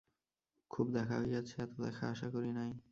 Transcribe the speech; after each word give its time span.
খুব 0.71 0.85
দেখা 0.91 1.15
হইয়াছে–এত 1.17 1.71
দেখা 1.79 2.05
আশা 2.07 2.27
করি 2.29 2.51
নাই। 2.53 2.71